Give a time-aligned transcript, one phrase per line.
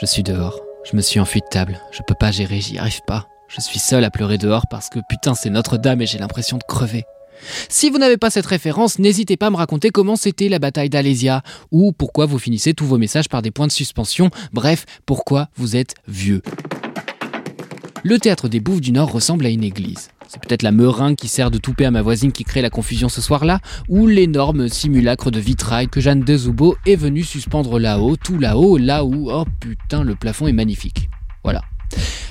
[0.00, 0.60] Je suis dehors.
[0.84, 1.78] Je me suis enfui de table.
[1.92, 3.28] Je peux pas gérer, j'y arrive pas.
[3.48, 6.64] Je suis seul à pleurer dehors parce que putain, c'est Notre-Dame et j'ai l'impression de
[6.64, 7.04] crever.
[7.68, 10.88] Si vous n'avez pas cette référence, n'hésitez pas à me raconter comment c'était la bataille
[10.88, 15.48] d'Alésia, ou pourquoi vous finissez tous vos messages par des points de suspension, bref, pourquoi
[15.56, 16.40] vous êtes vieux.
[18.04, 20.10] Le théâtre des Bouffes du Nord ressemble à une église.
[20.32, 23.10] C'est peut-être la meringue qui sert de toupet à ma voisine qui crée la confusion
[23.10, 23.60] ce soir-là,
[23.90, 29.04] ou l'énorme simulacre de vitrail que Jeanne Dezoubo est venue suspendre là-haut, tout là-haut, là
[29.04, 31.10] où, oh putain, le plafond est magnifique.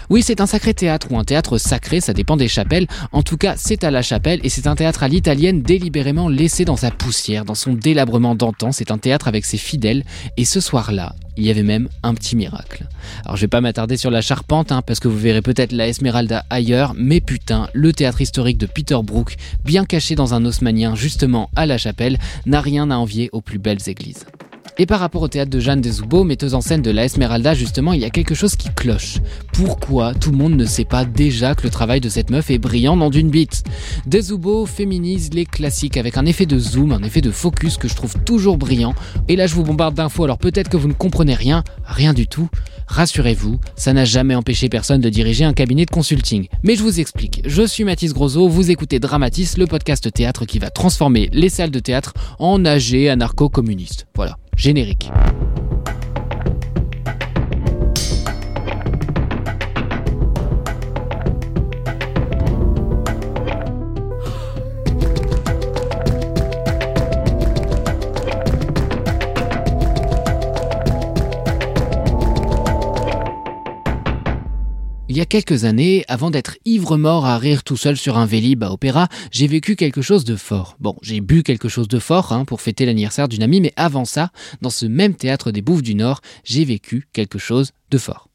[0.09, 2.87] Oui, c'est un sacré théâtre ou un théâtre sacré, ça dépend des chapelles.
[3.13, 6.65] En tout cas, c'est à la chapelle et c'est un théâtre à l'italienne délibérément laissé
[6.65, 8.73] dans sa poussière, dans son délabrement d'antan.
[8.73, 10.03] C'est un théâtre avec ses fidèles
[10.35, 12.85] et ce soir-là, il y avait même un petit miracle.
[13.23, 15.87] Alors je vais pas m'attarder sur la charpente, hein, parce que vous verrez peut-être la
[15.87, 20.93] Esmeralda ailleurs, mais putain, le théâtre historique de Peter Brook, bien caché dans un haussmanien
[20.95, 24.25] justement à la chapelle, n'a rien à envier aux plus belles églises.
[24.81, 27.93] Et par rapport au théâtre de Jeanne Desoubeaux, metteuse en scène de la Esmeralda, justement,
[27.93, 29.19] il y a quelque chose qui cloche.
[29.53, 32.57] Pourquoi tout le monde ne sait pas déjà que le travail de cette meuf est
[32.57, 33.63] brillant dans d'une bite?
[34.07, 37.95] Desoubeaux féminise les classiques avec un effet de zoom, un effet de focus que je
[37.95, 38.95] trouve toujours brillant.
[39.27, 42.25] Et là, je vous bombarde d'infos, alors peut-être que vous ne comprenez rien, rien du
[42.25, 42.49] tout.
[42.87, 46.47] Rassurez-vous, ça n'a jamais empêché personne de diriger un cabinet de consulting.
[46.63, 50.57] Mais je vous explique, je suis Mathis Grosot, vous écoutez Dramatis, le podcast théâtre qui
[50.57, 54.07] va transformer les salles de théâtre en AG anarcho-communistes.
[54.15, 55.11] Voilà, générique.
[75.21, 78.71] Y a quelques années, avant d'être ivre-mort à rire tout seul sur un vélib à
[78.71, 80.77] opéra, j'ai vécu quelque chose de fort.
[80.79, 84.03] Bon, j'ai bu quelque chose de fort hein, pour fêter l'anniversaire d'une amie, mais avant
[84.03, 88.30] ça, dans ce même théâtre des Bouffes du Nord, j'ai vécu quelque chose de fort.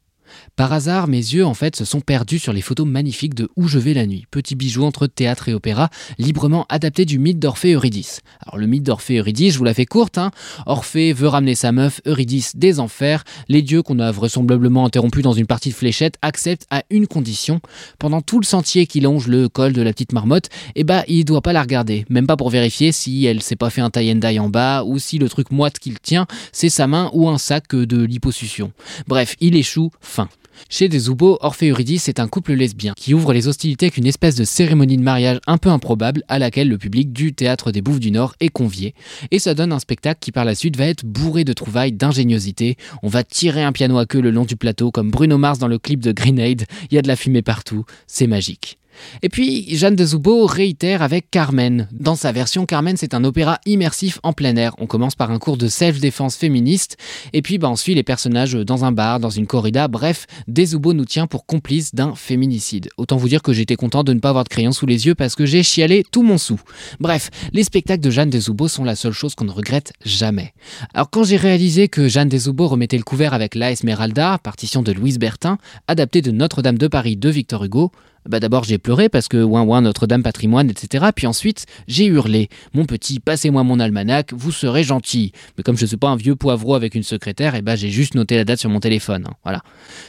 [0.56, 3.68] Par hasard, mes yeux en fait se sont perdus sur les photos magnifiques de Où
[3.68, 7.72] je vais la nuit, petit bijou entre théâtre et opéra, librement adapté du mythe d'Orphée
[7.72, 8.20] Eurydice.
[8.40, 10.30] Alors le mythe d'Orphée Eurydice, je vous la fais courte, hein.
[10.66, 13.24] Orphée veut ramener sa meuf, Eurydice, des enfers.
[13.48, 17.60] Les dieux qu'on a vraisemblablement interrompus dans une partie de fléchette acceptent à une condition.
[17.98, 21.24] Pendant tout le sentier qui longe le col de la petite marmotte, eh bah il
[21.24, 24.12] doit pas la regarder, même pas pour vérifier si elle s'est pas fait un tie
[24.12, 27.28] and die en bas ou si le truc moite qu'il tient, c'est sa main ou
[27.28, 28.72] un sac de liposuction.
[29.06, 30.25] Bref, il échoue, fin.
[30.68, 34.06] Chez des Oubo, Orphée Eurydice est un couple lesbien qui ouvre les hostilités avec une
[34.06, 37.82] espèce de cérémonie de mariage un peu improbable à laquelle le public du théâtre des
[37.82, 38.94] Bouffes du Nord est convié.
[39.30, 42.76] Et ça donne un spectacle qui par la suite va être bourré de trouvailles, d'ingéniosité.
[43.02, 45.68] On va tirer un piano à queue le long du plateau comme Bruno Mars dans
[45.68, 46.64] le clip de Grenade.
[46.90, 47.84] Il y a de la fumée partout.
[48.06, 48.78] C'est magique.
[49.22, 51.88] Et puis, Jeanne de Zoubo réitère avec Carmen.
[51.92, 54.74] Dans sa version, Carmen, c'est un opéra immersif en plein air.
[54.78, 56.96] On commence par un cours de self-défense féministe,
[57.32, 60.26] et puis bah, on suit les personnages dans un bar, dans une corrida, bref,
[60.66, 62.88] Zoubo nous tient pour complice d'un féminicide.
[62.96, 65.14] Autant vous dire que j'étais content de ne pas avoir de crayon sous les yeux
[65.14, 66.60] parce que j'ai chialé tout mon sou.
[67.00, 70.52] Bref, les spectacles de Jeanne Zoubo sont la seule chose qu'on ne regrette jamais.
[70.92, 74.92] Alors quand j'ai réalisé que Jeanne Zoubo remettait le couvert avec La Esmeralda, partition de
[74.92, 77.92] Louise Bertin, adaptée de Notre-Dame de Paris de Victor Hugo,
[78.28, 81.06] bah d'abord j'ai pleuré parce que ouin ouin Notre-Dame patrimoine etc.
[81.14, 85.32] Puis ensuite j'ai hurlé mon petit passez-moi mon almanach vous serez gentil.
[85.56, 88.14] Mais comme je suis pas un vieux poivreau avec une secrétaire et bah j'ai juste
[88.14, 89.26] noté la date sur mon téléphone.
[89.28, 89.34] hein.
[89.44, 89.62] Voilà.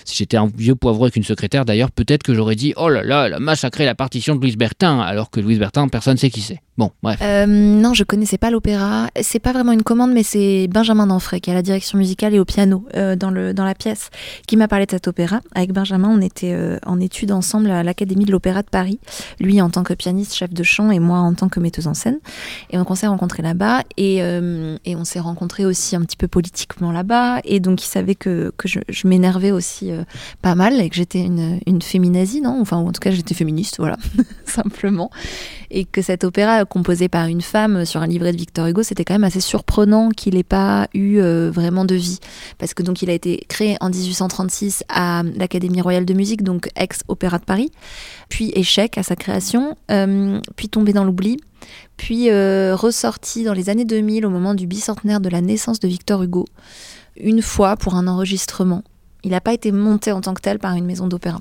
[0.05, 3.03] Si j'étais un vieux poivreau avec une secrétaire d'ailleurs peut-être que j'aurais dit oh là
[3.03, 6.29] là elle a massacré la partition de Louise Bertin alors que Louise Bertin personne sait
[6.29, 6.59] qui c'est.
[6.77, 7.19] Bon bref.
[7.23, 9.09] Euh, non, je connaissais pas l'opéra.
[9.21, 12.39] C'est pas vraiment une commande, mais c'est Benjamin Danfray qui a la direction musicale et
[12.39, 14.11] au piano euh, dans, le, dans la pièce
[14.47, 15.41] qui m'a parlé de cet opéra.
[15.55, 18.99] Avec Benjamin, on était euh, en études ensemble à l'Académie de l'Opéra de Paris.
[19.39, 21.93] Lui en tant que pianiste, chef de chant, et moi en tant que metteuse en
[21.93, 22.19] scène.
[22.69, 26.17] Et donc on s'est rencontrés là-bas et, euh, et on s'est rencontrés aussi un petit
[26.17, 27.39] peu politiquement là-bas.
[27.43, 30.03] Et donc il savait que, que je, m'énervais aussi euh,
[30.41, 32.59] pas mal et que j'étais une, une féminazie, non?
[32.61, 33.97] Enfin, en tout cas, j'étais féministe, voilà,
[34.45, 35.11] simplement.
[35.69, 39.03] Et que cet opéra composé par une femme sur un livret de Victor Hugo, c'était
[39.03, 42.19] quand même assez surprenant qu'il n'ait pas eu euh, vraiment de vie.
[42.57, 46.69] Parce que donc il a été créé en 1836 à l'Académie royale de musique, donc
[46.75, 47.71] ex-opéra de Paris.
[48.29, 49.77] Puis échec à sa création,
[50.55, 51.37] puis tombé dans l'oubli,
[51.97, 56.23] puis ressorti dans les années 2000 au moment du bicentenaire de la naissance de Victor
[56.23, 56.45] Hugo,
[57.15, 58.83] une fois pour un enregistrement
[59.23, 61.39] il n'a pas été monté en tant que tel par une maison d'opéra.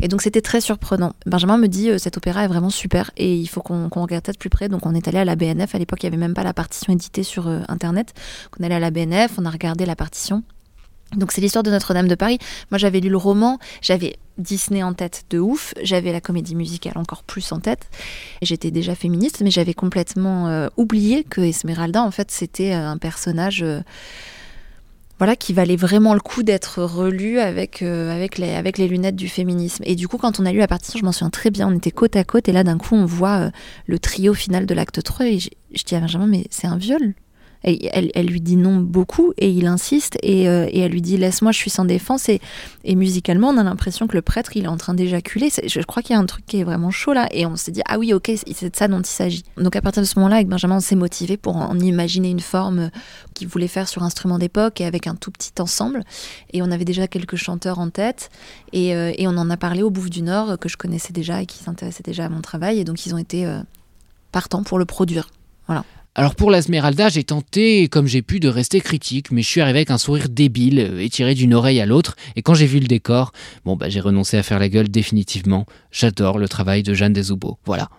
[0.00, 1.12] Et donc c'était très surprenant.
[1.26, 4.32] Benjamin me dit, euh, cet opéra est vraiment super et il faut qu'on regarde ça
[4.32, 4.68] de plus près.
[4.68, 5.74] Donc on est allé à la BNF.
[5.74, 8.14] À l'époque, il n'y avait même pas la partition éditée sur euh, Internet.
[8.58, 10.42] on est allé à la BNF, on a regardé la partition.
[11.16, 12.38] Donc c'est l'histoire de Notre-Dame de Paris.
[12.70, 16.94] Moi j'avais lu le roman, j'avais Disney en tête de ouf, j'avais la comédie musicale
[16.96, 17.88] encore plus en tête.
[18.42, 23.64] J'étais déjà féministe, mais j'avais complètement euh, oublié que Esmeralda en fait c'était un personnage
[25.20, 29.16] voilà, qui valait vraiment le coup d'être relu avec, euh, avec, les, avec les lunettes
[29.16, 29.82] du féminisme.
[29.86, 31.76] Et du coup, quand on a lu la partition, je m'en souviens très bien, on
[31.76, 33.50] était côte à côte, et là, d'un coup, on voit euh,
[33.84, 37.12] le trio final de l'acte 3, et je dis à Benjamin, mais c'est un viol?
[37.64, 41.52] Et elle, lui dit non beaucoup et il insiste et, euh, elle lui dit laisse-moi,
[41.52, 42.28] je suis sans défense.
[42.28, 42.40] Et,
[42.94, 45.50] musicalement, on a l'impression que le prêtre, il est en train d'éjaculer.
[45.66, 47.28] Je crois qu'il y a un truc qui est vraiment chaud là.
[47.32, 49.44] Et on s'est dit ah oui, ok, c'est de ça dont il s'agit.
[49.56, 52.40] Donc à partir de ce moment-là, avec Benjamin, on s'est motivé pour en imaginer une
[52.40, 52.90] forme
[53.34, 56.02] qu'il voulait faire sur instrument d'époque et avec un tout petit ensemble.
[56.52, 58.30] Et on avait déjà quelques chanteurs en tête.
[58.72, 61.46] Et, euh, on en a parlé au Bouffe du Nord, que je connaissais déjà et
[61.46, 62.80] qui s'intéressaient déjà à mon travail.
[62.80, 63.60] Et donc ils ont été euh,
[64.32, 65.28] partants pour le produire.
[65.66, 65.84] Voilà.
[66.16, 69.78] Alors pour l'Asmeralda, j'ai tenté comme j'ai pu de rester critique, mais je suis arrivé
[69.78, 72.88] avec un sourire débile, euh, étiré d'une oreille à l'autre, et quand j'ai vu le
[72.88, 73.30] décor,
[73.64, 75.66] bon bah j'ai renoncé à faire la gueule définitivement.
[75.92, 77.58] J'adore le travail de Jeanne Desoubeaux.
[77.64, 77.90] Voilà.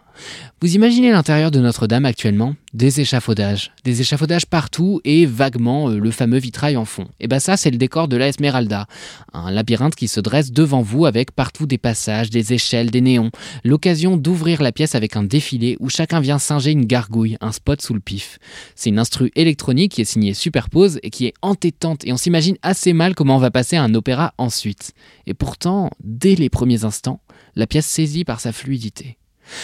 [0.62, 2.56] Vous imaginez l'intérieur de Notre-Dame actuellement?
[2.74, 3.72] Des échafaudages.
[3.84, 7.08] Des échafaudages partout et vaguement euh, le fameux vitrail en fond.
[7.20, 8.88] Et ben ça, c'est le décor de la Esmeralda.
[9.34, 13.32] Un labyrinthe qui se dresse devant vous avec partout des passages, des échelles, des néons.
[13.64, 17.82] L'occasion d'ouvrir la pièce avec un défilé où chacun vient singer une gargouille, un spot
[17.82, 18.40] sous le pif.
[18.76, 22.58] C'est une instru électronique qui est signée Superpose et qui est entêtante et on s'imagine
[22.62, 24.94] assez mal comment on va passer à un opéra ensuite.
[25.28, 27.22] Et pourtant, dès les premiers instants,
[27.56, 29.18] la pièce saisit par sa fluidité.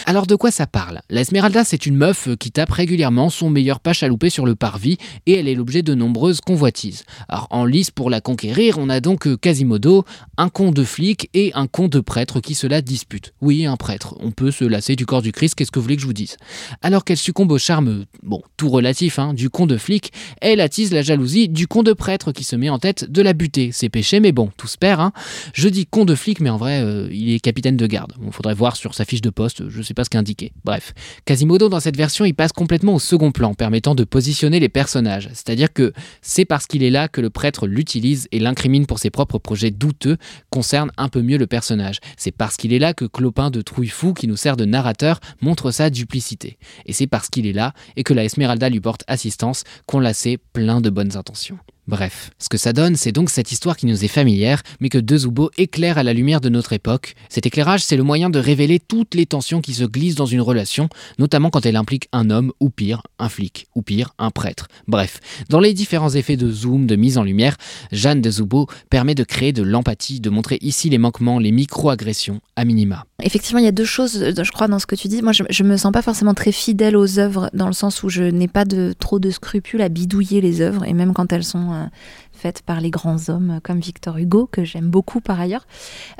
[0.06, 1.00] Alors de quoi ça parle?
[1.10, 4.54] La Esmeralda, c'est une meuf euh, qui tape régulièrement son meilleur pas chaloupé sur le
[4.54, 7.04] parvis et elle est l'objet de nombreuses convoitises.
[7.28, 10.04] Alors en lice pour la conquérir, on a donc euh, Quasimodo,
[10.36, 13.34] un con de flic et un con de prêtre qui se la disputent.
[13.40, 15.96] Oui, un prêtre, on peut se lasser du corps du Christ, qu'est-ce que vous voulez
[15.96, 16.36] que je vous dise?
[16.82, 20.92] Alors qu'elle succombe au charme, bon, tout relatif, hein, du con de flic, elle attise
[20.92, 23.70] la jalousie du con de prêtre qui se met en tête de la buter.
[23.72, 25.00] C'est péché, mais bon, tout se perd.
[25.00, 25.12] Hein.
[25.52, 28.12] Je dis con de flic, mais en vrai, euh, il est capitaine de garde.
[28.24, 30.52] Il faudrait voir sur sa fiche de poste, sais pas ce qu'indiquer.
[30.64, 30.94] Bref,
[31.24, 35.28] Quasimodo dans cette version, il passe complètement au second plan, permettant de positionner les personnages.
[35.32, 35.92] C'est-à-dire que
[36.22, 39.70] c'est parce qu'il est là que le prêtre l'utilise et l'incrimine pour ses propres projets
[39.70, 40.16] douteux
[40.50, 42.00] concernent un peu mieux le personnage.
[42.16, 45.70] C'est parce qu'il est là que Clopin de Trouillefou, qui nous sert de narrateur, montre
[45.70, 46.58] sa duplicité.
[46.86, 50.14] Et c'est parce qu'il est là et que la Esmeralda lui porte assistance qu'on la
[50.14, 51.58] sait plein de bonnes intentions.
[51.88, 54.98] Bref, ce que ça donne, c'est donc cette histoire qui nous est familière, mais que
[54.98, 57.14] Dezoubo éclaire à la lumière de notre époque.
[57.30, 60.42] Cet éclairage, c'est le moyen de révéler toutes les tensions qui se glissent dans une
[60.42, 64.68] relation, notamment quand elle implique un homme, ou pire, un flic, ou pire, un prêtre.
[64.86, 67.56] Bref, dans les différents effets de zoom, de mise en lumière,
[67.90, 72.66] Jeanne Dezoubo permet de créer de l'empathie, de montrer ici les manquements, les micro-agressions, à
[72.66, 73.06] minima.
[73.22, 75.22] Effectivement, il y a deux choses, euh, je crois, dans ce que tu dis.
[75.22, 78.10] Moi, je, je me sens pas forcément très fidèle aux œuvres, dans le sens où
[78.10, 81.44] je n'ai pas de trop de scrupules à bidouiller les œuvres, et même quand elles
[81.44, 81.86] sont euh,
[82.32, 85.66] faites par les grands hommes comme Victor Hugo, que j'aime beaucoup par ailleurs.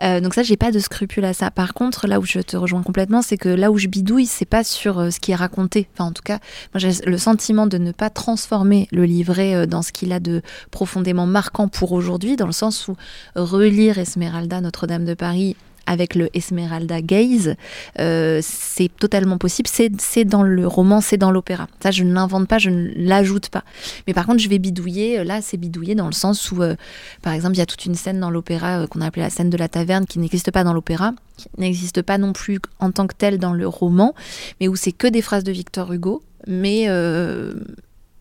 [0.02, 1.50] Euh, donc ça, j'ai pas de scrupule à ça.
[1.50, 4.44] Par contre, là où je te rejoins complètement, c'est que là où je bidouille, c'est
[4.44, 5.88] pas sur euh, ce qui est raconté.
[5.94, 6.38] Enfin, en tout cas,
[6.74, 10.42] moi j'ai le sentiment de ne pas transformer le livret dans ce qu'il a de
[10.70, 12.96] profondément marquant pour aujourd'hui, dans le sens où
[13.36, 15.56] relire Esmeralda, Notre-Dame de Paris,
[15.88, 17.56] avec le Esmeralda Gaze,
[17.98, 19.68] euh, c'est totalement possible.
[19.68, 21.66] C'est dans le roman, c'est dans l'opéra.
[21.82, 23.64] Ça, je ne l'invente pas, je ne l'ajoute pas.
[24.06, 25.24] Mais par contre, je vais bidouiller.
[25.24, 26.76] Là, c'est bidouiller dans le sens où, euh,
[27.22, 29.30] par exemple, il y a toute une scène dans l'opéra euh, qu'on a appelée la
[29.30, 32.92] scène de la taverne qui n'existe pas dans l'opéra, qui n'existe pas non plus en
[32.92, 34.14] tant que telle dans le roman,
[34.60, 36.86] mais où c'est que des phrases de Victor Hugo, mais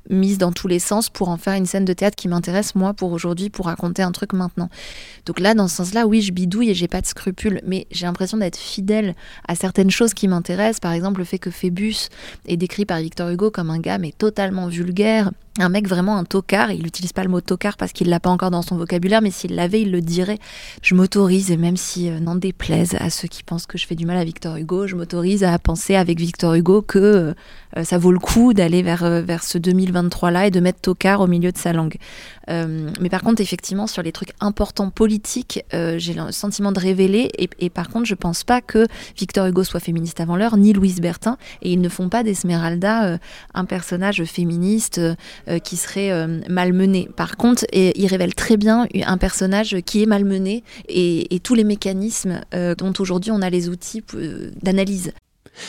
[0.09, 2.93] mise dans tous les sens pour en faire une scène de théâtre qui m'intéresse moi
[2.93, 4.69] pour aujourd'hui pour raconter un truc maintenant.
[5.25, 8.05] Donc là dans ce sens-là oui je bidouille et j'ai pas de scrupules mais j'ai
[8.05, 9.15] l'impression d'être fidèle
[9.47, 12.09] à certaines choses qui m'intéressent par exemple le fait que Phébus
[12.47, 16.23] est décrit par Victor Hugo comme un gars mais totalement vulgaire un mec vraiment un
[16.23, 16.71] tocard.
[16.71, 19.31] Il n'utilise pas le mot tocard parce qu'il l'a pas encore dans son vocabulaire, mais
[19.31, 20.39] s'il l'avait, il le dirait.
[20.81, 23.95] Je m'autorise, et même si euh, n'en déplaise à ceux qui pensent que je fais
[23.95, 27.33] du mal à Victor Hugo, je m'autorise à penser avec Victor Hugo que
[27.77, 31.21] euh, ça vaut le coup d'aller vers, euh, vers ce 2023-là et de mettre tocard
[31.21, 31.97] au milieu de sa langue.
[32.47, 37.29] mais par contre, effectivement, sur les trucs importants politiques, j'ai le sentiment de révéler.
[37.37, 38.87] Et, par contre, je pense pas que
[39.17, 41.37] Victor Hugo soit féministe avant l'heure, ni Louise Bertin.
[41.61, 43.19] Et ils ne font pas d'Esmeralda
[43.53, 45.01] un personnage féministe
[45.63, 47.09] qui serait malmené.
[47.15, 51.63] Par contre, il révèle très bien un personnage qui est malmené et, et tous les
[51.63, 54.03] mécanismes dont aujourd'hui on a les outils
[54.61, 55.11] d'analyse.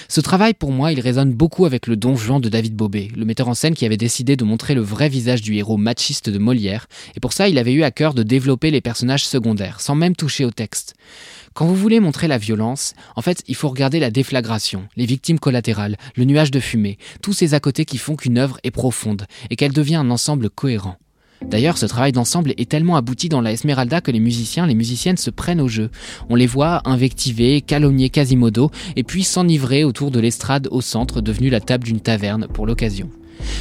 [0.08, 3.25] Ce travail, pour moi, il résonne beaucoup avec le Don Juan de David Bobet, le
[3.25, 6.38] metteur en scène qui avait décidé de montrer le vrai visage du héros machiste de
[6.38, 9.94] Molière, et pour ça, il avait eu à cœur de développer les personnages secondaires, sans
[9.94, 10.94] même toucher au texte.
[11.59, 15.41] Quand vous voulez montrer la violence, en fait, il faut regarder la déflagration, les victimes
[15.41, 19.27] collatérales, le nuage de fumée, tous ces à côté qui font qu'une œuvre est profonde
[19.50, 20.99] et qu'elle devient un ensemble cohérent.
[21.45, 25.17] D'ailleurs, ce travail d'ensemble est tellement abouti dans la Esmeralda que les musiciens, les musiciennes
[25.17, 25.91] se prennent au jeu.
[26.29, 31.50] On les voit invectiver, calomnier Quasimodo, et puis s'enivrer autour de l'estrade au centre, devenue
[31.50, 33.11] la table d'une taverne pour l'occasion.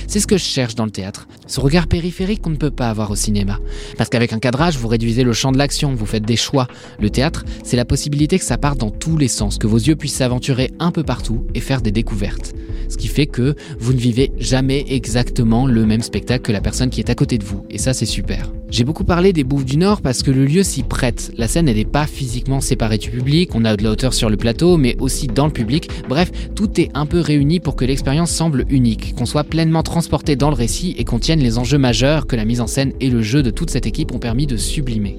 [0.07, 2.89] C'est ce que je cherche dans le théâtre, ce regard périphérique qu'on ne peut pas
[2.89, 3.59] avoir au cinéma.
[3.97, 6.67] Parce qu'avec un cadrage, vous réduisez le champ de l'action, vous faites des choix.
[6.99, 9.95] Le théâtre, c'est la possibilité que ça parte dans tous les sens, que vos yeux
[9.95, 12.53] puissent s'aventurer un peu partout et faire des découvertes.
[12.89, 16.89] Ce qui fait que vous ne vivez jamais exactement le même spectacle que la personne
[16.89, 17.65] qui est à côté de vous.
[17.69, 18.51] Et ça, c'est super.
[18.69, 21.31] J'ai beaucoup parlé des Bouffes du Nord parce que le lieu s'y prête.
[21.37, 24.35] La scène, n'est pas physiquement séparée du public, on a de la hauteur sur le
[24.35, 25.89] plateau, mais aussi dans le public.
[26.09, 30.35] Bref, tout est un peu réuni pour que l'expérience semble unique, qu'on soit pleinement transportés
[30.35, 33.21] dans le récit et contiennent les enjeux majeurs que la mise en scène et le
[33.21, 35.17] jeu de toute cette équipe ont permis de sublimer.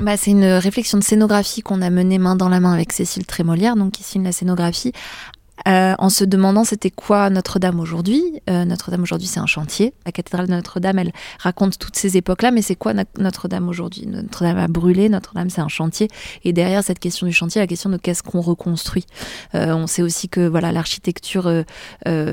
[0.00, 3.26] Bah, c'est une réflexion de scénographie qu'on a menée main dans la main avec Cécile
[3.26, 4.92] Trémolière, donc qui signe la scénographie,
[5.66, 8.22] euh, en se demandant c'était quoi Notre-Dame aujourd'hui.
[8.50, 9.94] Euh, Notre-Dame aujourd'hui, c'est un chantier.
[10.04, 14.06] La cathédrale de Notre-Dame, elle raconte toutes ces époques-là, mais c'est quoi Notre-Dame aujourd'hui?
[14.06, 16.08] Notre-Dame a brûlé, Notre-Dame, c'est un chantier.
[16.44, 19.06] Et derrière cette question du chantier, la question de qu'est-ce qu'on reconstruit?
[19.54, 21.50] Euh, on sait aussi que voilà l'architecture,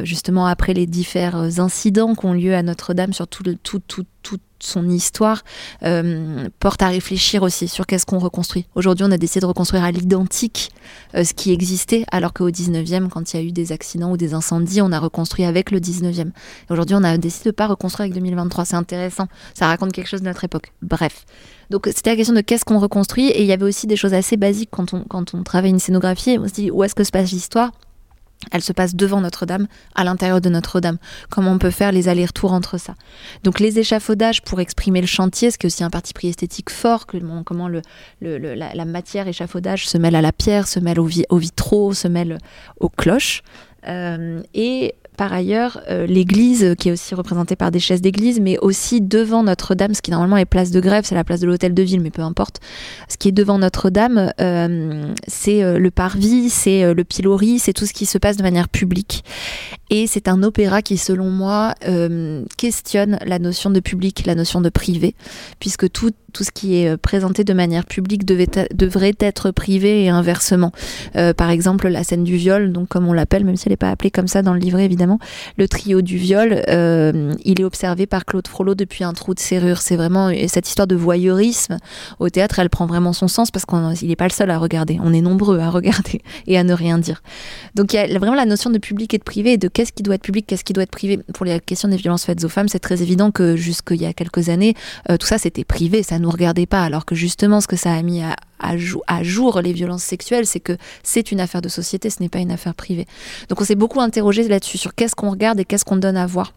[0.04, 4.40] justement après les différents incidents qui ont lieu à Notre-Dame sur tout, tout, tout, tout
[4.64, 5.44] son histoire
[5.84, 8.66] euh, porte à réfléchir aussi sur qu'est-ce qu'on reconstruit.
[8.76, 10.72] Aujourd'hui, on a décidé de reconstruire à l'identique
[11.16, 14.18] euh, ce qui existait, alors qu'au 19e, quand il y a eu des accidents ou
[14.18, 16.32] des incendies, on a reconstruit avec le 19e.
[16.70, 18.66] Aujourd'hui, on a décidé de ne pas reconstruire avec 2023.
[18.66, 19.28] C'est intéressant.
[19.54, 20.72] Ça raconte quelque chose de notre époque.
[20.82, 21.26] Bref.
[21.70, 23.28] Donc, c'était la question de qu'est-ce qu'on reconstruit.
[23.28, 25.80] Et il y avait aussi des choses assez basiques quand on, quand on travaille une
[25.80, 26.38] scénographie.
[26.40, 27.72] On se dit où est-ce que se passe l'histoire?
[28.52, 30.98] Elle se passe devant Notre-Dame, à l'intérieur de Notre-Dame.
[31.30, 32.96] Comment on peut faire les allers-retours entre ça?
[33.44, 36.70] Donc les échafaudages pour exprimer le chantier, ce qui est aussi un parti pris esthétique
[36.70, 37.06] fort,
[37.46, 37.70] comment
[38.22, 42.38] la, matière échafaudage se mêle à la pierre, se mêle aux, vitraux, se mêle
[42.80, 43.44] aux cloches.
[43.88, 48.58] Euh, et par ailleurs euh, l'église, qui est aussi représentée par des chaises d'église, mais
[48.58, 51.76] aussi devant Notre-Dame, ce qui normalement est place de grève, c'est la place de l'hôtel
[51.76, 52.60] de ville, mais peu importe.
[53.08, 57.86] Ce qui est devant Notre-Dame, euh, c'est euh, le parvis, c'est le pilori, c'est tout
[57.86, 59.24] ce qui se passe de manière publique.
[59.92, 61.76] Et c'est un opéra qui, selon moi,
[62.58, 65.14] questionne la notion de public, la notion de privé,
[65.60, 70.10] puisque tout, tout ce qui est présenté de manière publique devait devrait être privé et
[70.10, 70.72] inversement.
[71.38, 73.90] par exemple, la scène du viol, donc comme on l'appelle, même si elle n'est pas
[73.90, 75.20] appelée comme ça dans le livret évidemment,
[75.58, 79.40] le trio du viol, euh, il est observé par Claude Frollo depuis un trou de
[79.40, 79.82] serrure.
[79.82, 81.78] C'est vraiment cette histoire de voyeurisme
[82.20, 85.00] au théâtre, elle prend vraiment son sens parce qu'il n'est pas le seul à regarder.
[85.04, 87.22] On est nombreux à regarder et à ne rien dire.
[87.76, 90.04] Donc il y a vraiment la notion de public et de privé de qu'est-ce qui
[90.04, 91.20] doit être public, qu'est-ce qui doit être privé.
[91.34, 94.14] Pour les questions des violences faites aux femmes, c'est très évident que jusqu'il y a
[94.14, 94.76] quelques années,
[95.10, 96.84] euh, tout ça c'était privé, nous regardait pas.
[96.84, 100.60] Alors que justement, ce que ça a mis à, à, jour les violences sexuelles, c'est
[100.60, 103.08] que c'est une affaire de société, ce n'est pas une affaire privée.
[103.50, 106.26] Donc on s'est beaucoup interrogé là-dessus, sur qu'est-ce qu'on regarde et qu'est-ce qu'on donne à
[106.26, 106.54] voir.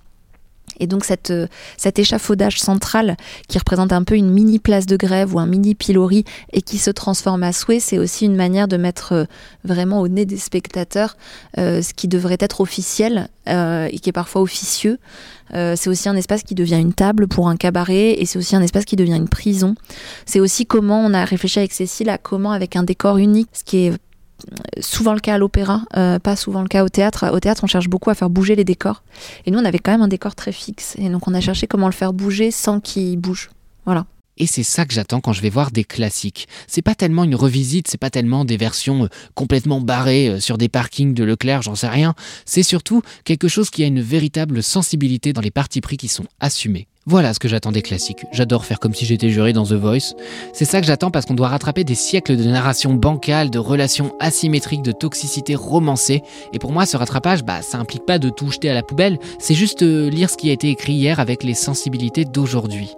[0.81, 3.17] Et donc cette, euh, cet échafaudage central
[3.49, 6.79] qui représente un peu une mini place de grève ou un mini pilori et qui
[6.79, 9.25] se transforme à souhait, c'est aussi une manière de mettre euh,
[9.65, 11.17] vraiment au nez des spectateurs
[11.59, 14.99] euh, ce qui devrait être officiel et qui est parfois officieux.
[15.53, 18.63] c'est aussi un espace qui devient une table pour un cabaret et c'est aussi un
[18.63, 19.75] espace qui devient une prison.
[20.25, 23.63] C'est aussi comment on a réfléchi avec Cécile à comment avec un décor unique, ce
[23.63, 23.93] qui est
[24.81, 27.31] souvent le cas à l'opéra, euh, pas souvent le cas au théâtre.
[27.33, 29.03] Au théâtre, on cherche beaucoup à faire bouger les décors.
[29.47, 30.95] Et nous, on avait quand même un décor très fixe.
[30.99, 33.51] Et donc, on a cherché comment le faire bouger sans qu'il bouge.
[33.85, 34.07] Voilà.
[34.37, 36.49] Et c'est ça que j'attends quand je vais voir des classiques.
[36.67, 40.59] C'est pas tellement une revisite, c'est pas tellement des versions euh, complètement barrées euh, sur
[40.59, 42.15] des parkings de Leclerc, j'en sais rien.
[42.45, 46.27] C'est surtout quelque chose qui a une véritable sensibilité dans les parties pris qui sont
[46.41, 46.89] assumés.
[47.07, 48.25] Voilà ce que j'attends des classiques.
[48.33, 50.15] J'adore faire comme si j'étais juré dans The Voice.
[50.55, 54.15] C'est ça que j'attends parce qu'on doit rattraper des siècles de narration bancale, de relations
[54.21, 56.23] asymétriques, de toxicité romancée.
[56.55, 59.19] Et pour moi, ce rattrapage, bah, ça implique pas de tout jeter à la poubelle.
[59.39, 62.95] C'est juste euh, lire ce qui a été écrit hier avec les sensibilités d'aujourd'hui.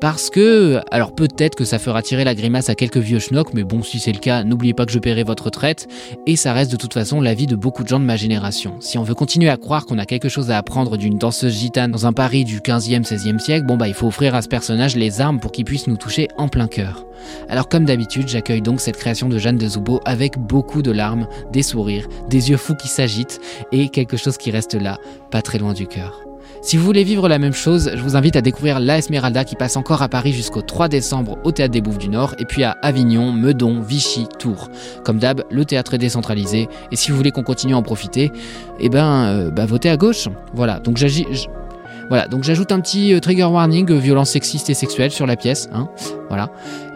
[0.00, 3.64] Parce que, alors peut-être que ça fera tirer la grimace à quelques vieux schnocks, mais
[3.64, 5.88] bon, si c'est le cas, n'oubliez pas que je paierai votre retraite.
[6.28, 8.76] Et ça reste de toute façon la vie de beaucoup de gens de ma génération.
[8.78, 11.90] Si on veut continuer à croire qu'on a quelque chose à apprendre d'une danseuse gitane
[11.90, 14.94] dans un Paris du 15e, 16e siècle, bon bah il faut offrir à ce personnage
[14.94, 17.06] les armes pour qu'il puisse nous toucher en plein cœur.
[17.48, 21.26] Alors comme d'habitude, j'accueille donc cette création de Jeanne de Zoubo avec beaucoup de larmes,
[21.50, 23.40] des sourires, des yeux fous qui s'agitent
[23.72, 24.98] et quelque chose qui reste là,
[25.30, 26.20] pas très loin du cœur.
[26.60, 29.54] Si vous voulez vivre la même chose, je vous invite à découvrir La Esmeralda qui
[29.54, 32.64] passe encore à Paris jusqu'au 3 décembre au Théâtre des Bouffes du Nord et puis
[32.64, 34.68] à Avignon, Meudon, Vichy, Tours.
[35.04, 38.30] Comme d'hab, le théâtre est décentralisé et si vous voulez qu'on continue à en profiter,
[38.80, 40.28] eh ben, euh, bah, votez à gauche.
[40.52, 41.26] Voilà, donc j'agis.
[42.08, 45.36] Voilà, donc j'ajoute un petit euh, trigger warning, euh, violence sexiste et sexuelle sur la
[45.36, 45.68] pièce.
[45.72, 45.88] Hein,
[46.28, 46.50] voilà.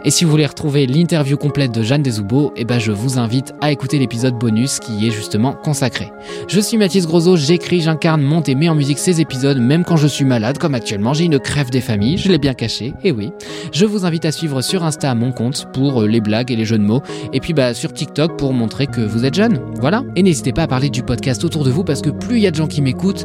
[0.04, 3.54] Et si vous voulez retrouver l'interview complète de Jeanne Desoubeaux, eh ben je vous invite
[3.60, 6.10] à écouter l'épisode bonus qui est justement consacré.
[6.48, 9.96] Je suis Mathis Grosot, j'écris, j'incarne, monte et mets en musique ces épisodes même quand
[9.96, 13.12] je suis malade, comme actuellement j'ai une crève des familles, je l'ai bien caché, et
[13.12, 13.30] oui.
[13.72, 16.64] Je vous invite à suivre sur Insta mon compte pour euh, les blagues et les
[16.64, 17.02] jeux de mots,
[17.32, 19.60] et puis bah sur TikTok pour montrer que vous êtes jeune.
[19.80, 20.02] Voilà.
[20.16, 22.46] Et n'hésitez pas à parler du podcast autour de vous parce que plus il y
[22.46, 23.24] a de gens qui m'écoutent,